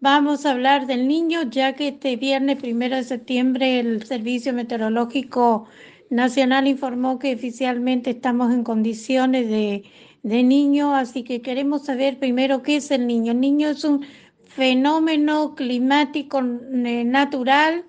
[0.00, 5.66] Vamos a hablar del niño, ya que este viernes primero de septiembre el Servicio Meteorológico
[6.08, 9.82] Nacional informó que oficialmente estamos en condiciones de,
[10.22, 13.32] de niño, así que queremos saber primero qué es el niño.
[13.32, 14.06] El niño es un
[14.44, 17.84] fenómeno climático eh, natural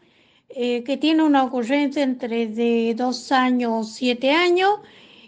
[0.49, 4.79] eh, que tiene una ocurrencia entre de dos años o siete años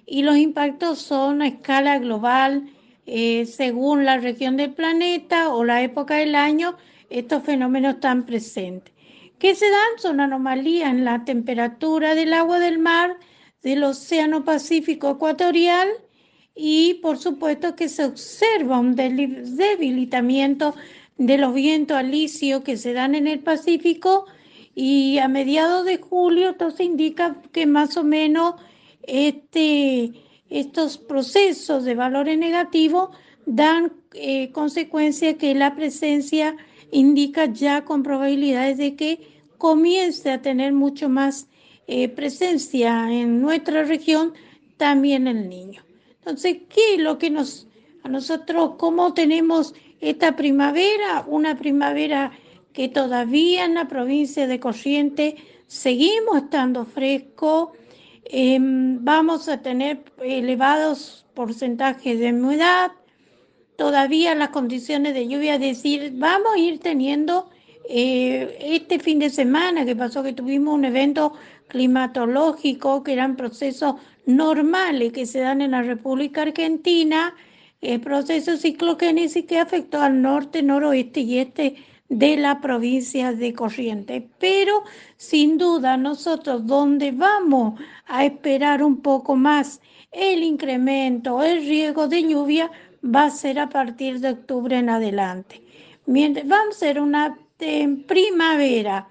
[0.08, 2.72] y los impactos son a escala global
[3.06, 6.78] eh, según la región del planeta o la época del año,
[7.10, 8.94] estos fenómenos están presentes.
[9.40, 9.98] ¿Qué se dan?
[9.98, 13.18] Son anomalías en la temperatura del agua del mar,
[13.64, 15.90] del Océano Pacífico Ecuatorial
[16.56, 20.76] y por supuesto que se observa un debilitamiento
[21.18, 24.26] de los vientos alisios que se dan en el Pacífico
[24.76, 28.56] y a mediados de julio esto indica que más o menos
[29.04, 30.14] este
[30.52, 33.10] estos procesos de valores negativos
[33.46, 36.56] dan eh, consecuencia que la presencia
[36.92, 39.20] indica ya con probabilidades de que
[39.58, 41.48] comience a tener mucho más
[41.88, 44.34] eh, presencia en nuestra región
[44.78, 45.84] también el niño.
[46.20, 47.68] Entonces, ¿qué es lo que nos,
[48.04, 51.24] a nosotros, cómo tenemos esta primavera?
[51.28, 52.32] Una primavera
[52.74, 55.36] que todavía en la provincia de Corrientes
[55.68, 57.74] seguimos estando fresco,
[58.26, 62.92] Em, vamos a tener elevados porcentajes de humedad,
[63.76, 67.50] todavía las condiciones de lluvia, es decir, vamos a ir teniendo
[67.90, 71.34] eh, este fin de semana que pasó que tuvimos un evento
[71.68, 77.34] climatológico que eran procesos normales que se dan en la República Argentina,
[77.82, 81.76] el proceso ciclogénesis que afectó al norte, noroeste y este
[82.12, 84.24] de la provincia de Corrientes.
[84.38, 84.84] Pero
[85.16, 89.80] sin duda nosotros donde vamos a esperar un poco más
[90.12, 92.70] el incremento, el riesgo de lluvia
[93.04, 95.62] va a ser a partir de octubre en adelante.
[96.06, 97.38] Mientras, vamos a ser una
[98.08, 99.08] primavera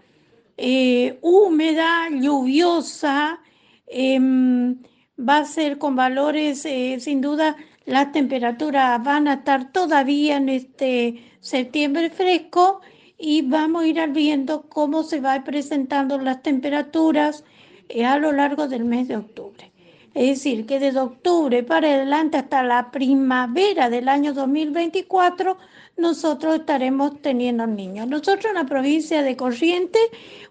[0.59, 3.41] eh, húmeda, lluviosa,
[3.87, 4.77] em,
[5.19, 10.49] va a ser con valores, eh, sin duda, las temperaturas van a estar todavía en
[10.49, 12.81] este septiembre fresco
[13.19, 17.45] y vamos a ir viendo cómo se van presentando las temperaturas
[17.89, 19.71] eh, a lo largo del mes de octubre.
[20.15, 25.57] Es decir, que desde octubre para adelante hasta la primavera del año 2024
[25.97, 28.09] nosotros estaremos teniendo niños.
[28.09, 30.03] Nosotros en la provincia de Corrientes,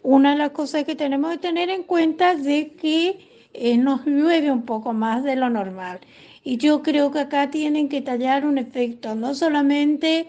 [0.02, 4.06] una de las cosas que tenemos que tener en cuenta es de que eh, nos
[4.06, 6.00] llueve un poco más de lo normal.
[6.44, 10.28] Y yo creo que acá tienen que tallar un efecto, no solamente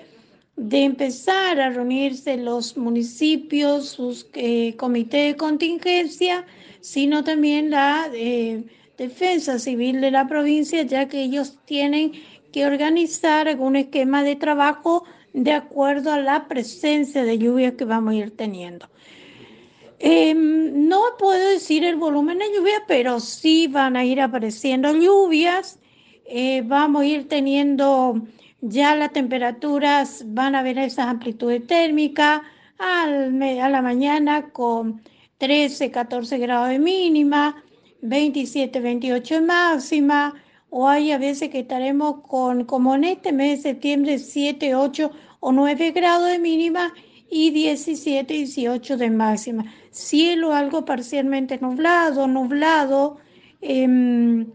[0.57, 6.45] de empezar a reunirse los municipios, sus eh, comités de contingencia,
[6.81, 8.65] sino también la eh,
[8.99, 12.13] defensa civil de la provincia, ya que ellos tienen
[12.53, 18.13] que organizar algún esquema de trabajo de acuerdo a la presencia de lluvias que vamos
[18.13, 18.89] a ir teniendo.
[19.99, 25.79] Em, no puedo decir el volumen de lluvia, pero sí van a ir apareciendo lluvias.
[26.33, 28.23] Eh, vamos a ir teniendo
[28.61, 32.43] ya las temperaturas van a ver esas amplitudes térmicas
[32.79, 35.03] al, a la mañana con
[35.39, 37.61] 13, 14 grados de mínima,
[38.03, 40.35] 27, 28 de máxima,
[40.71, 45.11] o hay a veces que estaremos con, como en este mes de septiembre, 7, 8
[45.41, 46.95] o 9 grados de mínima
[47.29, 49.65] y 17, 18 de máxima.
[49.91, 53.17] Cielo algo parcialmente nublado, nublado.
[53.63, 54.47] Eh,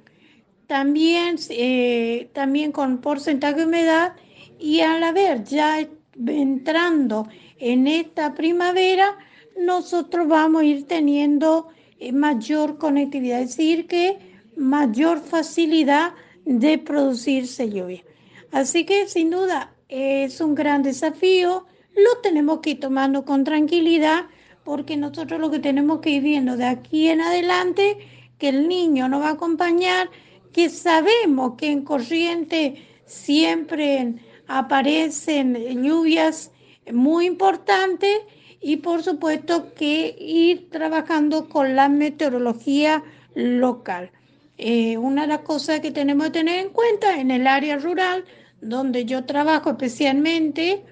[0.67, 4.13] también, eh, también con porcentaje de humedad
[4.59, 5.87] y al haber ya
[6.27, 7.27] entrando
[7.57, 9.17] en esta primavera,
[9.57, 11.67] nosotros vamos a ir teniendo
[11.99, 14.17] eh, mayor conectividad, es decir, que
[14.57, 16.13] mayor facilidad
[16.45, 18.03] de producirse lluvia.
[18.51, 21.65] Así que sin duda es un gran desafío,
[21.95, 24.25] lo tenemos que ir tomando con tranquilidad
[24.63, 27.97] porque nosotros lo que tenemos que ir viendo de aquí en adelante,
[28.39, 30.09] que el niño nos va a acompañar
[30.55, 34.13] que sabemos que en corriente siempre
[34.47, 36.49] aparecen lluvias
[36.93, 38.21] muy importantes
[38.61, 43.03] y por supuesto que ir trabajando con la meteorología
[43.33, 44.11] local.
[44.57, 48.23] Eh, una de las cosas que tenemos que tener en cuenta en el área rural,
[48.61, 50.85] donde yo trabajo especialmente,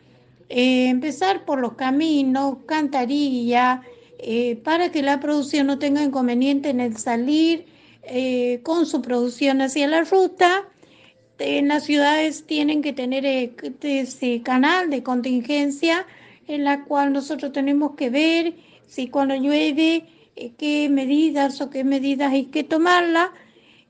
[0.50, 3.80] eh, empezar por los caminos, cantarillas,
[4.19, 7.71] eh, para que la producción no tenga inconveniente en el salir
[8.06, 10.68] eh, con su producción hacia la ruta.
[11.40, 16.06] En las ciudades tienen que tener eh, ese canal de contingencia
[16.48, 18.54] en la cual nosotros tenemos que ver
[18.88, 20.06] si cuando llueve
[20.36, 23.32] eh, qué medidas o qué medidas hay que tomarla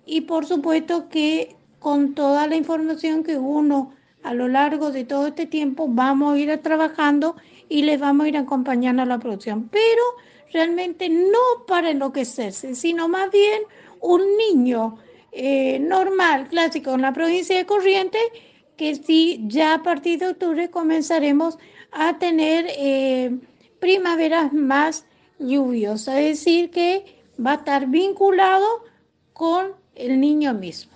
[0.05, 3.93] y por supuesto que con toda la información que uno
[4.23, 7.35] a lo largo de todo este tiempo vamos a ir trabajando
[7.67, 9.69] y les vamos a ir acompañando a la producción.
[9.69, 10.03] Pero
[10.51, 13.63] realmente no para enloquecerse, sino más bien
[14.03, 14.97] un niño
[15.31, 18.21] eh, normal, clásico en la provincia de Corrientes,
[18.77, 21.57] que sí, ya a partir de octubre comenzaremos
[21.91, 23.39] a tener eh,
[23.79, 25.05] primaveras más
[25.39, 28.67] lluviosas, es decir, que va a estar vinculado
[29.31, 30.92] con el niño mismo.